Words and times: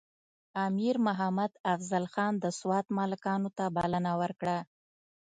امیر 0.65 0.95
محمد 1.07 1.51
افضل 1.73 2.05
خان 2.13 2.33
د 2.39 2.45
سوات 2.59 2.85
ملکانو 2.97 3.49
ته 3.57 3.65
بلنه 3.75 4.11
ورکړه. 4.21 4.57